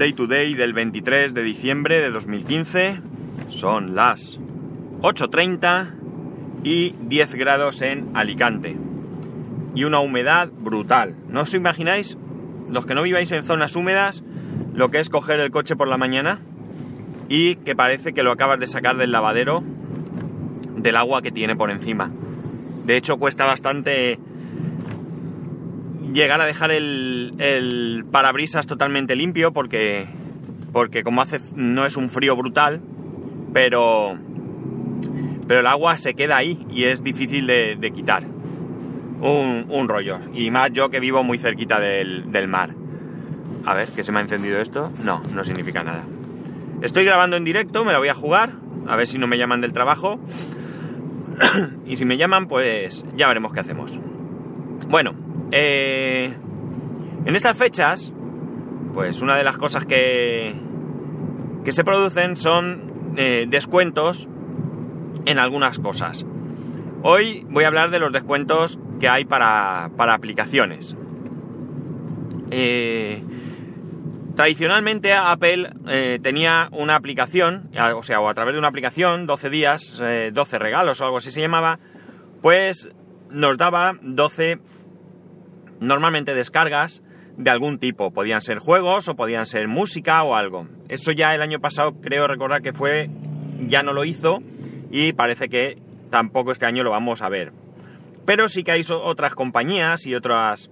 [0.00, 3.02] Day to Day del 23 de diciembre de 2015.
[3.50, 4.40] Son las
[5.02, 5.90] 8.30
[6.64, 8.78] y 10 grados en Alicante.
[9.74, 11.16] Y una humedad brutal.
[11.28, 12.16] ¿No os imagináis,
[12.70, 14.24] los que no viváis en zonas húmedas,
[14.72, 16.40] lo que es coger el coche por la mañana
[17.28, 19.62] y que parece que lo acabas de sacar del lavadero
[20.78, 22.10] del agua que tiene por encima?
[22.86, 24.18] De hecho, cuesta bastante
[26.12, 30.08] llegar a dejar el, parabrisas totalmente limpio porque,
[30.72, 32.80] porque como hace no es un frío brutal,
[33.52, 34.18] pero,
[35.46, 38.24] pero el agua se queda ahí y es difícil de, quitar.
[39.20, 40.18] Un, rollo.
[40.32, 42.74] Y más yo que vivo muy cerquita del, del mar.
[43.66, 44.90] A ver, ¿que se me ha encendido esto?
[45.04, 46.04] No, no significa nada.
[46.80, 48.52] Estoy grabando en directo, me la voy a jugar,
[48.86, 50.18] a ver si no me llaman del trabajo.
[51.86, 53.98] y si me llaman, pues ya veremos qué hacemos.
[54.88, 55.14] Bueno,
[55.52, 56.36] eh,
[57.24, 58.12] en estas fechas,
[58.94, 60.54] pues una de las cosas que,
[61.64, 64.28] que se producen son eh, descuentos
[65.26, 66.24] en algunas cosas.
[67.02, 70.96] Hoy voy a hablar de los descuentos que hay para, aplicaciones.
[72.50, 73.22] Eh,
[74.34, 75.70] tradicionalmente Apple
[76.22, 80.02] tenía una aplicación, o sea, o a través de una aplicación, 12 días,
[80.32, 81.78] 12 regalos o algo así se llamaba,
[82.42, 82.88] pues
[83.30, 84.58] nos daba 12
[85.80, 87.02] normalmente descargas
[87.36, 88.12] de algún tipo.
[88.12, 90.68] Podían ser juegos o podían ser música o algo.
[90.88, 93.10] Eso ya el año pasado creo recordar que fue,
[93.66, 94.42] ya no lo hizo
[94.90, 95.78] y parece que
[96.10, 97.52] tampoco este año lo vamos a ver.
[98.26, 100.70] Pero sí que hay otras compañías y otras,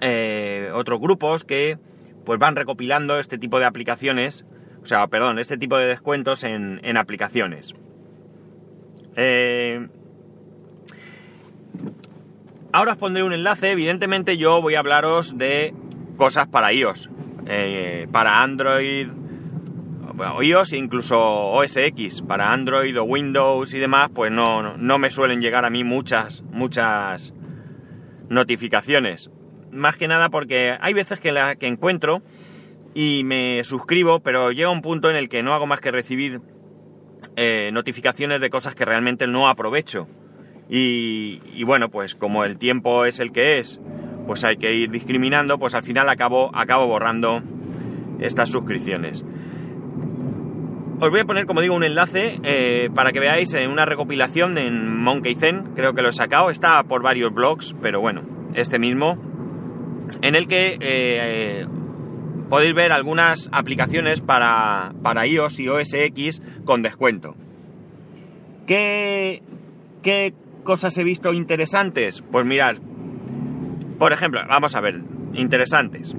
[0.00, 1.78] eh, otros grupos que
[2.24, 4.44] pues van recopilando este tipo de aplicaciones,
[4.82, 7.74] o sea, perdón, este tipo de descuentos en, en aplicaciones.
[9.16, 9.88] Eh,
[12.74, 15.74] Ahora os pondré un enlace, evidentemente yo voy a hablaros de
[16.16, 17.10] cosas para iOS,
[17.46, 19.08] eh, para Android,
[20.40, 25.10] iOS e incluso OS X, para Android o Windows y demás, pues no, no me
[25.10, 27.34] suelen llegar a mí muchas, muchas
[28.30, 29.30] notificaciones.
[29.70, 32.22] Más que nada porque hay veces que la que encuentro
[32.94, 36.40] y me suscribo, pero llega un punto en el que no hago más que recibir
[37.36, 40.08] eh, notificaciones de cosas que realmente no aprovecho.
[40.68, 43.80] Y, bueno, pues como el tiempo es el que es,
[44.26, 47.42] pues hay que ir discriminando, pues al final acabo, acabo borrando
[48.20, 49.24] estas suscripciones.
[51.00, 54.56] Os voy a poner, como digo, un enlace eh, para que veáis en una recopilación
[54.56, 58.22] en Monkey Zen, creo que lo he sacado, está por varios blogs, pero bueno,
[58.54, 59.18] este mismo,
[60.22, 61.66] en el que eh,
[62.48, 67.34] podéis ver algunas aplicaciones para, para iOS y OS X con descuento.
[68.66, 69.42] ¿Qué,
[70.02, 72.22] qué cosas he visto interesantes?
[72.30, 72.78] Pues mirar,
[73.98, 75.00] por ejemplo, vamos a ver,
[75.34, 76.14] interesantes.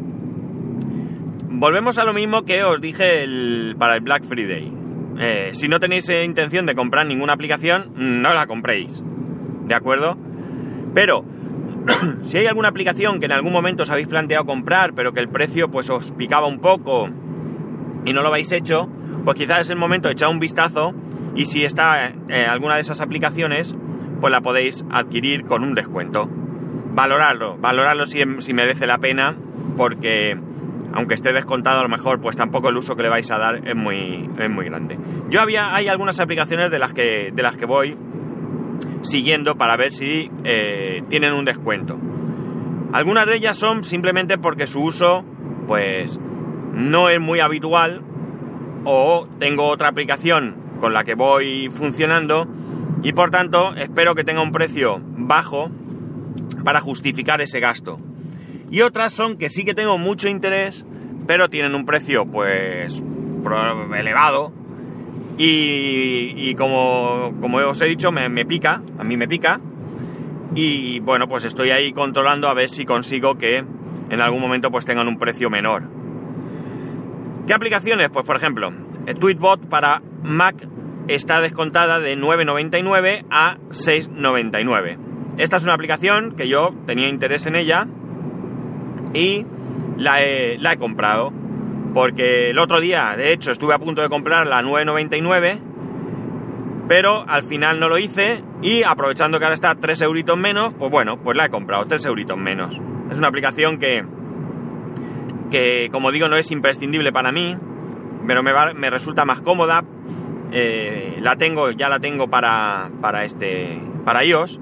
[1.49, 3.25] Volvemos a lo mismo que os dije
[3.77, 4.71] para el Black Friday.
[5.19, 9.03] Eh, si no tenéis eh, intención de comprar ninguna aplicación, no la compréis.
[9.67, 10.17] ¿De acuerdo?
[10.93, 11.25] Pero,
[12.23, 15.29] si hay alguna aplicación que en algún momento os habéis planteado comprar, pero que el
[15.29, 17.09] precio pues os picaba un poco
[18.05, 18.89] y no lo habéis hecho,
[19.23, 20.93] pues quizás es el momento de echar un vistazo
[21.35, 23.75] y si está eh, alguna de esas aplicaciones,
[24.23, 26.29] pues la podéis adquirir con un descuento.
[26.93, 29.35] Valorarlo, valorarlo si, si merece la pena,
[29.75, 30.39] porque
[30.93, 33.67] aunque esté descontado a lo mejor, pues tampoco el uso que le vais a dar
[33.67, 34.97] es muy, muy grande.
[35.29, 37.97] Yo había, hay algunas aplicaciones de las que, de las que voy
[39.01, 41.99] siguiendo para ver si eh, tienen un descuento.
[42.93, 45.25] Algunas de ellas son simplemente porque su uso,
[45.67, 46.17] pues,
[46.71, 48.03] no es muy habitual
[48.85, 52.47] o tengo otra aplicación con la que voy funcionando
[53.03, 55.69] y por tanto espero que tenga un precio bajo
[56.63, 57.99] para justificar ese gasto.
[58.71, 60.85] Y otras son que sí que tengo mucho interés,
[61.27, 63.03] pero tienen un precio pues
[63.95, 64.51] elevado
[65.37, 69.59] y, como, como, os he dicho me, me pica, a mí me pica
[70.55, 73.63] y bueno pues estoy ahí controlando a ver si consigo que
[74.09, 75.83] en algún momento pues tengan un precio menor.
[77.47, 78.09] ¿Qué aplicaciones?
[78.09, 78.71] Pues por ejemplo,
[79.19, 80.55] Tweetbot para Mac
[81.07, 84.97] está descontada de 9,99 a 6,99.
[85.37, 87.87] Esta es una aplicación que yo tenía interés en ella
[89.13, 89.45] y
[89.97, 91.33] la he, comprado.
[91.93, 95.59] Porque el otro día, de hecho, estuve a punto de comprar la 9,99,
[96.87, 100.89] pero al final no lo hice y aprovechando que ahora está 3 euritos menos, pues
[100.89, 102.79] bueno, pues la he comprado, 3 euritos menos.
[103.11, 104.03] Es una aplicación que,
[105.51, 107.55] que como digo, no es imprescindible para mí,
[108.25, 109.83] pero me, me resulta más cómoda
[110.53, 114.59] eh, la tengo, ya la tengo para, para, este, para iOS,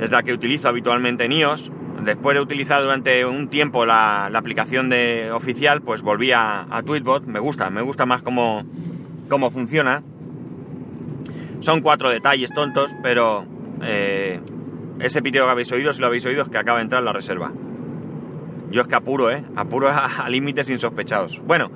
[0.00, 1.72] es la que utilizo habitualmente en iOS,
[2.04, 7.24] después de utilizar durante un tiempo la, aplicación de oficial, pues volví a, Tweetbot.
[7.26, 8.64] Me gusta, me gusta más cómo,
[9.28, 10.02] cómo funciona.
[11.60, 13.46] Son cuatro detalles tontos, pero
[13.82, 14.40] eh,
[14.98, 17.12] ese pitido que habéis oído, si lo habéis oído, es que acaba de entrar la
[17.12, 17.52] reserva.
[18.70, 19.44] Yo es que apuro, ¿eh?
[19.54, 21.40] Apuro a, límites insospechados.
[21.44, 21.70] Bueno,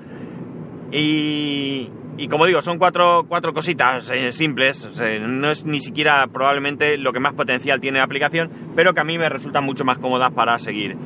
[0.91, 4.89] y, y, como digo, son cuatro, cuatro cositas eh, simples.
[5.21, 9.05] no es ni siquiera probablemente lo que más potencial tiene la aplicación, pero que a
[9.05, 10.97] mí me resultan mucho más cómodas para seguir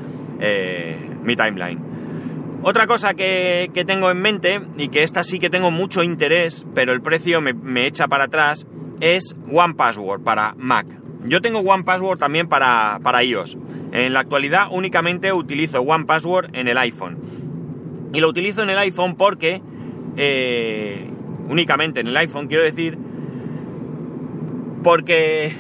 [0.40, 1.90] eh, mi timeline.
[2.62, 6.92] Otra cosa que, tengo en mente, y que esta sí que tengo mucho interés, pero
[6.92, 8.66] el precio me, me echa para atrás,
[9.00, 10.86] es One Password para Mac.
[11.24, 13.56] Yo tengo One Password también para, para iOS.
[13.92, 17.18] En la actualidad únicamente utilizo One Password en el iPhone.
[18.12, 19.62] Y lo utilizo en el iPhone porque,
[20.22, 21.10] eh,
[21.48, 22.98] únicamente en el iPhone quiero decir,
[24.82, 25.56] porque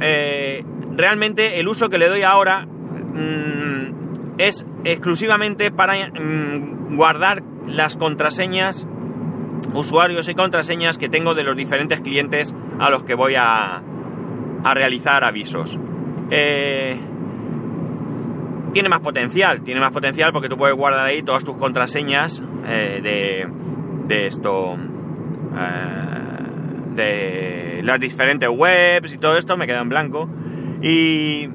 [0.00, 0.64] eh,
[0.96, 8.86] realmente el uso que le doy ahora mm, es exclusivamente para mm, guardar las contraseñas,
[9.74, 13.82] usuarios y contraseñas que tengo de los diferentes clientes a los que voy a,
[14.64, 15.78] a realizar avisos.
[16.30, 16.98] Eh,
[18.72, 23.00] tiene más potencial, tiene más potencial porque tú puedes guardar ahí todas tus contraseñas eh,
[23.02, 23.48] de,
[24.08, 24.76] de, esto,
[25.56, 30.28] eh, de las diferentes webs y todo esto, me queda en blanco.
[30.82, 31.48] Y,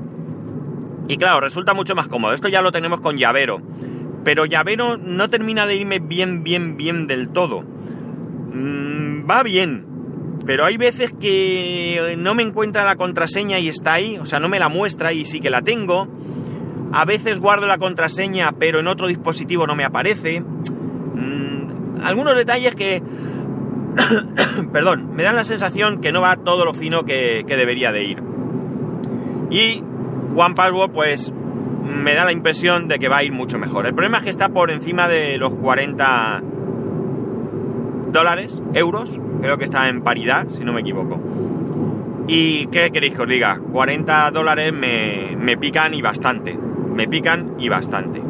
[1.07, 2.33] y claro, resulta mucho más cómodo.
[2.33, 3.61] Esto ya lo tenemos con llavero,
[4.23, 7.61] pero llavero no termina de irme bien, bien, bien del todo.
[7.61, 9.85] Mm, va bien,
[10.45, 14.49] pero hay veces que no me encuentra la contraseña y está ahí, o sea, no
[14.49, 16.07] me la muestra y sí que la tengo.
[16.91, 20.43] A veces guardo la contraseña, pero en otro dispositivo no me aparece.
[22.03, 23.01] Algunos detalles que,
[24.73, 28.03] perdón, me dan la sensación que no va todo lo fino que, que debería de
[28.03, 28.23] ir.
[29.49, 29.83] Y
[30.35, 31.31] One Password, pues,
[31.83, 33.85] me da la impresión de que va a ir mucho mejor.
[33.85, 36.41] El problema es que está por encima de los 40
[38.11, 41.19] dólares, euros, creo que está en paridad, si no me equivoco.
[42.27, 43.59] ¿Y qué queréis que os diga?
[43.59, 46.57] 40 dólares me, pican y bastante.
[46.57, 48.21] Me pican y bastante.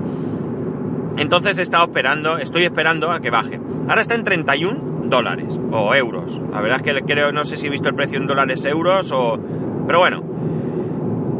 [1.18, 3.60] Entonces he estado esperando, estoy esperando a que baje.
[3.88, 6.42] Ahora está en 31 dólares o euros.
[6.52, 9.12] La verdad es que creo, no sé si he visto el precio en dólares, euros
[9.12, 9.40] o...
[9.86, 10.24] Pero bueno,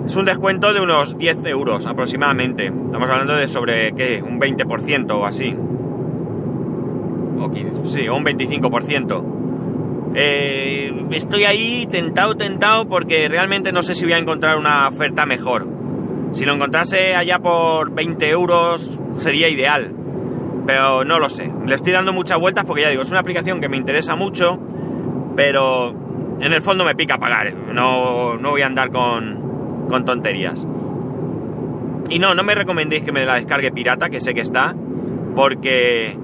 [0.06, 2.68] es un descuento de unos 10 euros aproximadamente.
[2.68, 4.22] Estamos hablando de sobre, ¿qué?
[4.22, 5.56] Un 20% o así.
[7.40, 9.24] O sí, o un 25%.
[10.16, 15.26] Eh, estoy ahí tentado, tentado, porque realmente no sé si voy a encontrar una oferta
[15.26, 15.73] mejor.
[16.34, 19.94] Si lo encontrase allá por 20 euros sería ideal,
[20.66, 21.52] pero no lo sé.
[21.66, 24.60] Le estoy dando muchas vueltas porque ya digo, es una aplicación que me interesa mucho,
[25.36, 25.94] pero
[26.40, 27.54] en el fondo me pica pagar.
[27.54, 30.66] No, no voy a andar con, con tonterías.
[32.10, 34.76] Y no, no me recomendéis que me la descargue pirata, que sé que está,
[35.36, 36.18] porque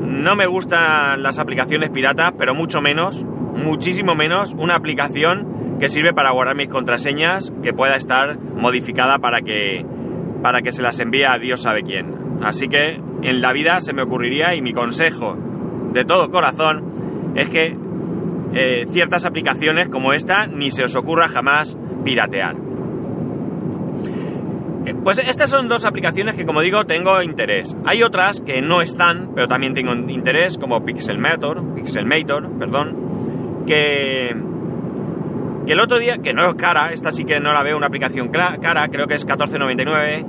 [0.00, 6.12] no me gustan las aplicaciones piratas, pero mucho menos, muchísimo menos, una aplicación que sirve
[6.12, 9.84] para guardar mis contraseñas que pueda estar modificada para que,
[10.42, 12.14] para que se las envíe a Dios sabe quién.
[12.42, 15.36] Así que en la vida se me ocurriría y mi consejo
[15.92, 17.76] de todo corazón es que
[18.52, 22.56] eh, ciertas aplicaciones como esta ni se os ocurra jamás piratear.
[24.86, 27.76] Eh, pues estas son dos aplicaciones que, como digo, tengo interés.
[27.84, 34.36] Hay otras que no están, pero también tengo interés, como Pixelmator, Pixelmator, perdón, que,
[35.66, 37.86] que el otro día, que no es cara, esta sí que no la veo una
[37.86, 40.24] aplicación cara, creo que es 14.99.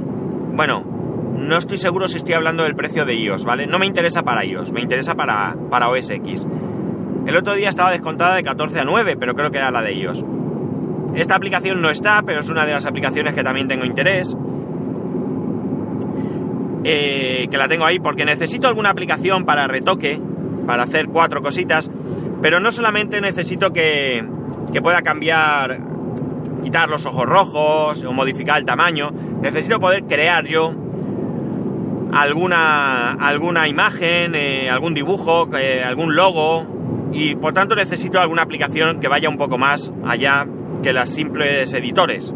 [0.54, 0.84] Bueno,
[1.38, 3.68] no estoy seguro si estoy hablando del precio de iOS, ¿vale?
[3.68, 6.48] No me interesa para iOS, me interesa para, para OS X.
[7.28, 9.94] El otro día estaba descontada de 14 a 9, pero creo que era la de
[9.94, 10.24] iOS.
[11.16, 14.36] Esta aplicación no está, pero es una de las aplicaciones que también tengo interés.
[16.84, 20.22] Eh, que la tengo ahí porque necesito alguna aplicación para retoque,
[20.68, 21.90] para hacer cuatro cositas,
[22.42, 24.24] pero no solamente necesito que,
[24.72, 25.80] que pueda cambiar,
[26.64, 30.74] quitar los ojos rojos o modificar el tamaño, necesito poder crear yo
[32.12, 36.66] alguna, alguna imagen, eh, algún dibujo, eh, algún logo
[37.12, 40.48] y por tanto necesito alguna aplicación que vaya un poco más allá
[40.82, 42.34] que las simples editores.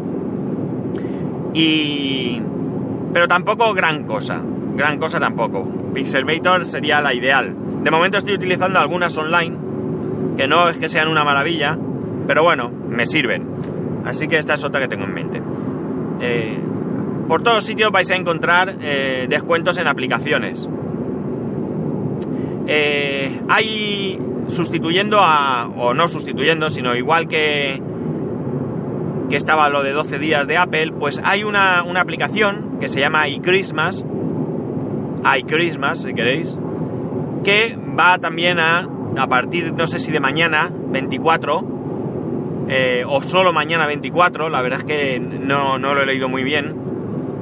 [1.54, 2.40] Y...
[3.12, 4.40] Pero tampoco gran cosa.
[4.76, 5.68] Gran cosa tampoco.
[5.92, 7.54] Pixelmator sería la ideal.
[7.82, 9.56] De momento estoy utilizando algunas online,
[10.36, 11.76] que no es que sean una maravilla,
[12.30, 13.44] pero bueno, me sirven.
[14.04, 15.42] Así que esta es otra que tengo en mente.
[16.20, 16.56] Eh,
[17.26, 20.68] por todos sitios vais a encontrar eh, descuentos en aplicaciones.
[22.68, 27.82] Eh, hay sustituyendo a, o no sustituyendo, sino igual que
[29.28, 33.00] que estaba lo de 12 días de Apple, pues hay una, una aplicación que se
[33.00, 34.04] llama iChristmas,
[35.36, 36.56] iChristmas si queréis,
[37.42, 41.79] que va también a, a partir, no sé si de mañana, 24,
[42.72, 46.44] eh, o solo mañana 24, la verdad es que no, no lo he leído muy
[46.44, 46.76] bien.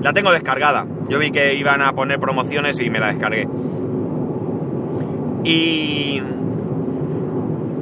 [0.00, 0.86] La tengo descargada.
[1.10, 3.46] Yo vi que iban a poner promociones y me la descargué.
[5.44, 6.22] Y,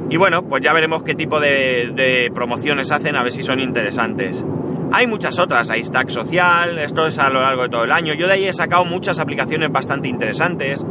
[0.09, 4.43] y bueno, pues ya veremos qué tipo de, promociones hacen, a ver si son interesantes.
[4.91, 8.13] Hay muchas otras, hay Stack Social, esto es a lo largo de todo el año.
[8.13, 10.85] Yo de ahí he sacado muchas aplicaciones bastante interesantes.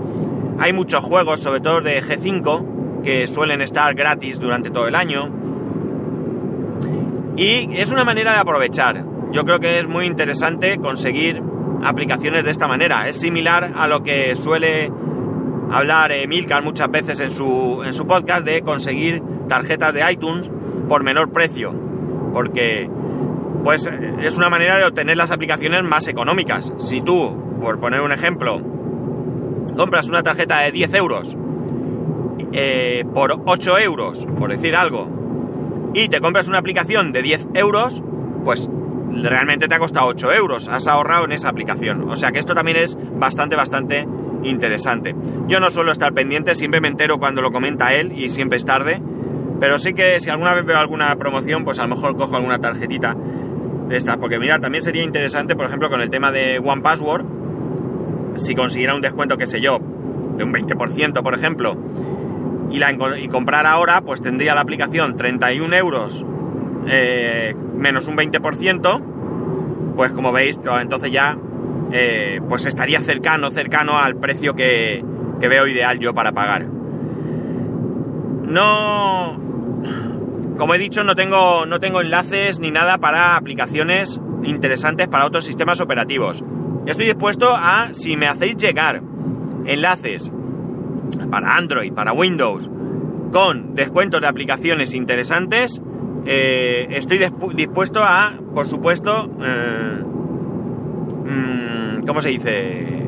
[0.59, 5.46] Hay muchos juegos, sobre todo de G5, que suelen estar gratis durante todo el año.
[7.37, 9.05] Y es una manera de aprovechar.
[9.33, 11.43] Yo creo que es muy interesante conseguir
[11.85, 13.09] aplicaciones de esta manera.
[13.09, 14.91] Es similar a lo que suele
[15.71, 20.51] hablar Milcar muchas veces en su, en su podcast de conseguir tarjetas de iTunes
[20.89, 21.75] por menor precio.
[22.33, 22.89] Porque
[23.65, 23.91] pues
[24.21, 26.73] es una manera de obtener las aplicaciones más económicas.
[26.79, 28.63] Si tú, por poner un ejemplo,
[29.77, 31.37] compras una tarjeta de 10 euros
[32.53, 35.26] eh, por 8 euros, por decir algo,
[35.97, 38.03] y te compras una aplicación de 10 euros,
[38.45, 38.69] pues
[39.11, 42.11] realmente te ha costado 8 euros, has ahorrado en esa aplicación.
[42.11, 44.07] O sea que esto también es bastante, bastante
[44.43, 45.17] interesante.
[45.49, 48.67] Yo no suelo estar pendiente, siempre me entero cuando lo comenta él y siempre es
[48.67, 49.01] tarde,
[49.59, 52.59] pero sí que si alguna vez veo alguna promoción, pues a lo mejor cojo alguna
[52.59, 53.17] tarjetita
[53.89, 57.25] de estas, porque mira, también sería interesante, por ejemplo, con el tema de One Password,
[58.35, 59.79] si consiguiera un descuento, qué sé yo,
[60.37, 61.75] de un 20%, por ejemplo,
[62.71, 66.25] y, comprar ahora, pues tendría la aplicación 31 euros
[66.87, 69.03] eh, menos un 20%,
[69.97, 71.39] pues como veis, entonces ya
[71.93, 75.05] eh, pues estaría cercano, cercano al precio que,
[75.41, 76.67] que veo ideal yo para pagar.
[78.47, 79.41] No,
[80.57, 85.45] como he dicho, no tengo, no tengo enlaces ni nada para aplicaciones interesantes para otros
[85.45, 86.45] sistemas operativos.
[86.87, 89.03] Estoy dispuesto a, si me hacéis llegar
[89.67, 90.31] enlaces
[91.31, 92.69] para Android, para Windows,
[93.33, 95.81] con descuentos de aplicaciones interesantes,
[96.25, 97.21] eh, estoy
[97.55, 100.03] dispuesto a, por supuesto, eh,
[101.25, 103.07] mm, ¿cómo se dice?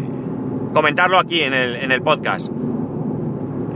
[0.73, 2.53] Comentarlo aquí en el, en el podcast.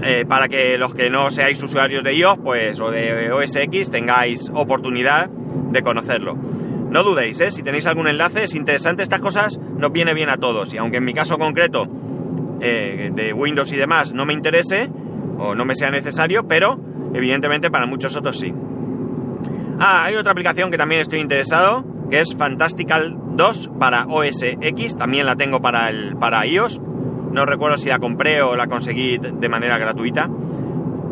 [0.04, 3.88] Eh, para que los que no seáis usuarios de iOS pues, o de OS X
[3.88, 6.36] tengáis oportunidad de conocerlo.
[6.90, 10.74] No dudéis, si tenéis algún enlace, es interesante, estas cosas nos viene bien a todos.
[10.74, 11.88] Y aunque en mi caso concreto
[12.64, 14.88] eh, de Windows y demás no me interese
[15.36, 16.78] o no me sea necesario, pero
[17.12, 18.54] evidentemente para muchos otros sí.
[19.80, 24.96] Ah, hay otra aplicación que también estoy interesado, que es Fantastical 2 para OS X,
[24.96, 26.80] también la tengo para, el, para iOS.
[27.32, 30.30] No recuerdo si la compré o la conseguí de manera gratuita.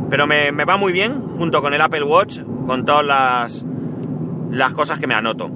[0.08, 3.64] Pero me, va muy bien junto con el Apple Watch, con todas las,
[4.50, 5.50] las cosas que me anoto.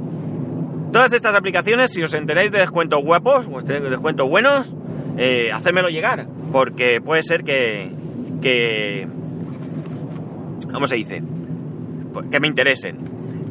[0.91, 4.75] Todas estas aplicaciones, si os enteráis de descuentos guapos, de descuentos buenos,
[5.17, 9.09] eh, hacérmelo llegar, porque puede ser que,
[10.73, 11.23] ¿cómo se dice?
[12.31, 12.99] Que me interesen.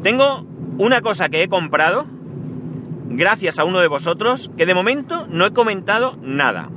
[0.03, 0.45] Tengo
[0.77, 2.05] una cosa que he comprado
[3.09, 6.69] gracias a uno de vosotros que de momento no he comentado nada.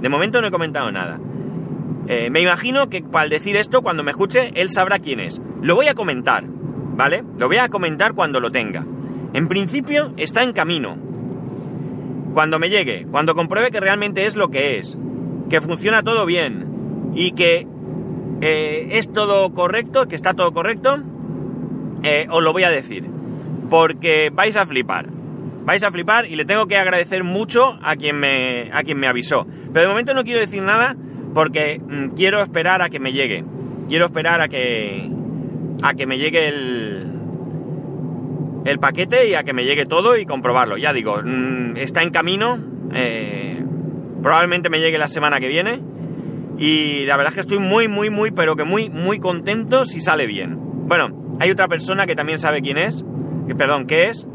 [0.00, 1.18] De momento no he comentado nada.
[2.08, 5.40] Eh, me imagino que al decir esto, cuando me escuche, él sabrá quién es.
[5.60, 7.24] Lo voy a comentar, ¿vale?
[7.38, 8.84] Lo voy a comentar cuando lo tenga.
[9.32, 10.96] En principio está en camino.
[12.32, 14.98] Cuando me llegue, cuando compruebe que realmente es lo que es,
[15.50, 17.66] que funciona todo bien y que
[18.40, 21.02] eh, es todo correcto, que está todo correcto,
[22.02, 23.06] eh, os lo voy a decir.
[23.68, 25.08] Porque vais a flipar.
[25.64, 29.06] Vais a flipar y le tengo que agradecer mucho a quien me, a quien me
[29.06, 29.46] avisó.
[29.72, 30.96] Pero de momento no quiero decir nada
[31.34, 33.44] porque mm, quiero esperar a que me llegue.
[33.88, 35.08] Quiero esperar a que,
[35.82, 37.11] a que me llegue el,
[38.64, 40.76] el paquete y a que me llegue todo y comprobarlo.
[40.76, 42.58] Ya digo, mm, está en camino.
[42.94, 43.62] Eh,
[44.22, 45.80] probablemente me llegue la semana que viene.
[46.58, 50.00] Y la verdad es que estoy muy, muy, muy, pero que muy, muy contento si
[50.00, 50.58] sale bien.
[50.86, 53.04] Bueno, hay otra persona que también sabe quién es.
[53.48, 54.26] Que, perdón, qué es.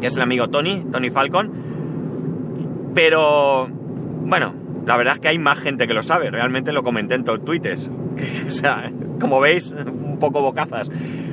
[0.00, 2.90] Que es el amigo Tony, Tony Falcon.
[2.94, 4.54] Pero, bueno,
[4.86, 6.30] la verdad es que hay más gente que lo sabe.
[6.30, 7.90] Realmente lo comenté en todos tweets.
[8.48, 10.90] o sea, como veis, un poco bocazas.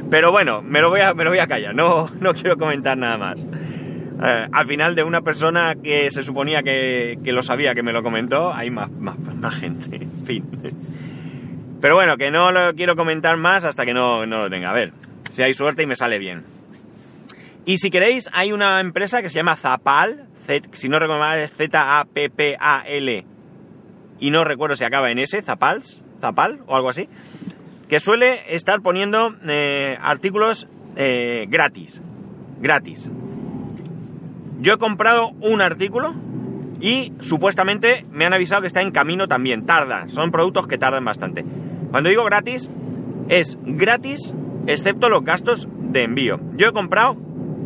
[0.10, 2.98] Pero bueno, me lo voy a, me lo voy a callar, no, no quiero comentar
[2.98, 3.46] nada más.
[4.24, 8.02] Eh, al final de una persona que se suponía que, lo sabía, que me lo
[8.04, 10.46] comentó, hay más, más, gente, en fin.
[11.82, 14.72] Pero bueno, que no lo quiero comentar más hasta que no, no lo tenga.
[14.72, 14.94] A ver,
[15.30, 16.44] si hay suerte y me sale bien.
[17.66, 20.26] Y si queréis, hay una empresa que se llama Zapal,
[20.72, 23.26] si no recuerdo mal es Z-A-P-P-A-L,
[24.20, 27.10] y no recuerdo si acaba en S, Zapals, Zapal o algo así,
[27.88, 32.01] que suele estar poniendo eh, artículos eh, gratis.
[32.60, 33.12] gratis.
[34.60, 36.15] Yo he comprado un artículo
[36.82, 39.65] y supuestamente me han avisado que está en camino también.
[39.65, 41.46] Tarda, son productos que tardan bastante.
[41.91, 42.70] Cuando digo gratis,
[43.29, 44.34] es gratis
[44.67, 46.39] excepto los gastos de envío.
[46.53, 47.17] Yo he comprado,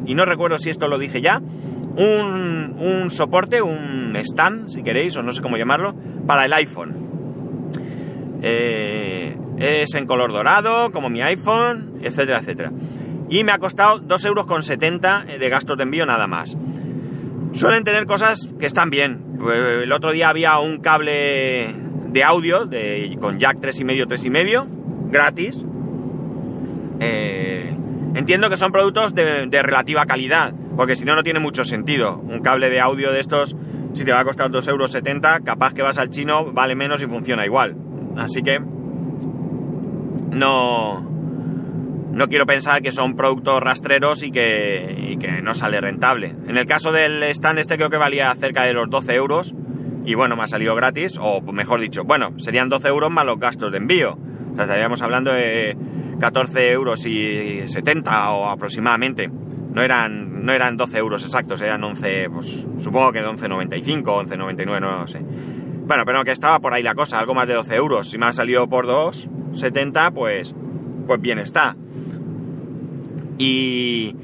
[0.06, 5.16] y no recuerdo si esto lo dije ya, un, un soporte, un stand, si queréis,
[5.18, 5.96] o no sé cómo llamarlo,
[6.28, 7.11] para el iPhone.
[8.42, 12.72] Eh, es en color dorado, como mi iPhone, etcétera, etcétera.
[13.30, 16.58] Y me ha costado 2,70 euros de gastos de envío nada más.
[17.54, 19.38] Suelen tener cosas que están bien.
[19.84, 21.74] El otro día había un cable
[22.12, 24.68] de audio de, con jack 3,5, 3,5,
[25.10, 25.64] gratis.
[27.00, 27.76] Eh,
[28.16, 32.18] entiendo que son productos de, de, relativa calidad, porque si no, no tiene mucho sentido.
[32.18, 33.56] Un cable de audio de estos,
[33.94, 37.06] si te va a costar 2,70 euros, capaz que vas al chino, vale menos y
[37.06, 37.76] funciona igual.
[38.18, 38.60] Así que
[40.32, 41.02] no,
[42.12, 46.36] no quiero pensar que son productos rastreros y que, que no sale rentable.
[46.48, 49.54] En el caso del stand este creo que valía cerca de los 12 euros
[50.06, 53.40] y bueno, me ha salido gratis, o mejor dicho, bueno, serían 12 euros más los
[53.40, 54.18] gastos de envío.
[54.52, 55.78] O sea, estaríamos hablando de
[56.20, 59.30] 14 euros y 70 o aproximadamente.
[59.30, 64.82] No eran, no eran 12 euros exactos, eran 11, pues supongo que de 11,95, 11,99,
[64.82, 65.22] no lo sé.
[65.84, 68.10] Bueno, pero que estaba por ahí la cosa, algo más de 12 euros.
[68.10, 70.56] Si me ha salido por 2,70, pues,
[71.08, 71.76] pues bien está.
[73.38, 74.16] Y...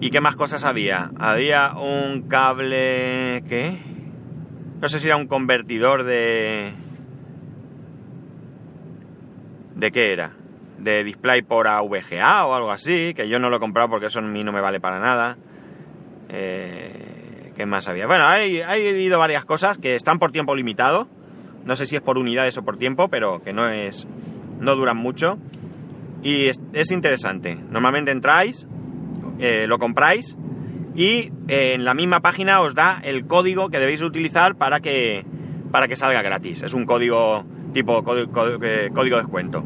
[0.00, 1.12] ¿Y qué más cosas había?
[1.16, 3.44] Había un cable...
[3.48, 3.78] ¿Qué?
[4.80, 6.72] No sé si era un convertidor de...
[9.76, 10.32] ¿De qué era?
[10.78, 14.18] De display por AVGA o algo así, que yo no lo he comprado porque eso
[14.18, 15.38] a mí no me vale para nada.
[16.28, 17.01] Eh,
[17.56, 18.06] ¿Qué más había?
[18.06, 21.08] Bueno, hay, hay ido varias cosas que están por tiempo limitado.
[21.64, 24.06] No sé si es por unidades o por tiempo, pero que no es...
[24.58, 25.38] no duran mucho.
[26.22, 27.56] Y es, es interesante.
[27.56, 28.66] Normalmente entráis,
[29.38, 30.36] eh, lo compráis
[30.94, 35.24] y eh, en la misma página os da el código que debéis utilizar para que,
[35.70, 36.62] para que salga gratis.
[36.62, 39.64] Es un código tipo código, código, descuento.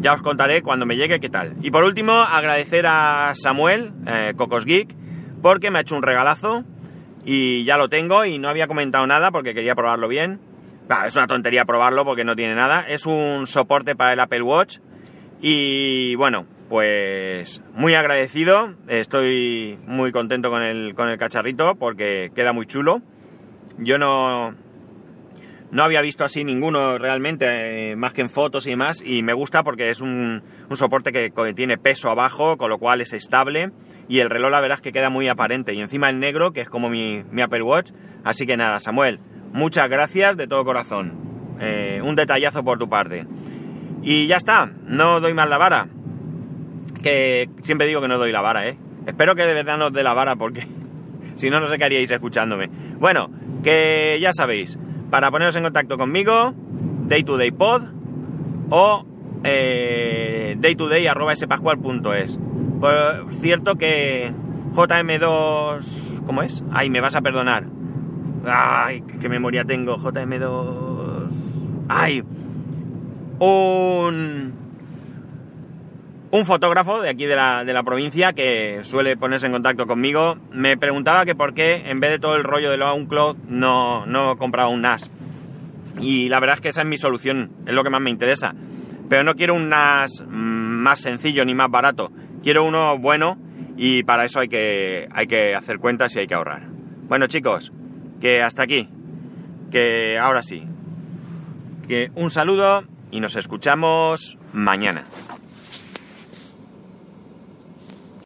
[0.00, 1.56] Ya os contaré cuando me llegue qué tal.
[1.62, 4.94] Y por último, agradecer a Samuel, eh, Cocos Geek,
[5.42, 6.64] porque me ha hecho un regalazo
[7.24, 10.40] y ya lo tengo y no había comentado nada porque quería probarlo bien.
[11.06, 12.84] Es una tontería probarlo porque no tiene nada.
[12.86, 14.78] Es un soporte para el Apple Watch
[15.40, 22.52] y bueno, pues muy agradecido, estoy muy contento con el, con el cacharrito porque queda
[22.52, 23.02] muy chulo.
[23.78, 24.54] Yo no,
[25.72, 29.32] no había visto así ninguno realmente, eh, más que en fotos y demás, y me
[29.32, 30.42] gusta porque es un,
[30.74, 33.72] soporte que tiene peso abajo, con lo cual es estable,
[34.12, 36.60] y el reloj la verdad es que queda muy aparente, y encima el negro, que
[36.60, 37.92] es como mi, mi Apple Watch,
[38.24, 39.20] así que nada, Samuel,
[39.52, 41.14] muchas gracias de todo corazón,
[41.60, 43.26] eh, un detallazo por tu parte.
[44.02, 45.88] Y ya está, no doy más la vara
[47.02, 48.78] que siempre digo que no doy la vara, ¿eh?
[49.06, 50.66] Espero que de verdad no os dé la vara porque
[51.34, 52.70] si no, no sé qué haríais escuchándome.
[52.98, 53.30] Bueno,
[53.62, 54.78] que ya sabéis,
[55.10, 56.54] para poneros en contacto conmigo,
[57.06, 57.82] day to day pod
[58.70, 59.06] o
[59.44, 62.38] eh, daytoday.spascual.es.
[62.82, 64.32] Por cierto que
[64.74, 66.24] JM2...
[66.26, 66.64] ¿Cómo es?
[66.72, 67.64] Ay, me vas a perdonar.
[68.44, 69.98] Ay, qué memoria tengo.
[69.98, 71.28] JM2...
[71.88, 72.24] Ay.
[73.38, 74.52] Un
[76.32, 80.38] un fotógrafo de aquí de la, de la, provincia que suele ponerse en contacto conmigo
[80.50, 84.06] me preguntaba que por qué en vez de todo el rollo de lo cloud no,
[84.06, 85.08] no compraba un NAS.
[86.00, 88.56] Y la verdad es que esa es mi solución, es lo que más me interesa.
[89.08, 92.10] Pero no quiero un NAS más sencillo ni más barato,
[92.42, 93.38] quiero uno bueno
[93.76, 96.66] y para eso hay que, hay que hacer cuentas y hay que ahorrar.
[97.08, 97.72] Bueno chicos,
[98.20, 98.88] que hasta aquí,
[99.70, 100.64] que ahora sí,
[101.88, 105.04] que un saludo y nos escuchamos mañana.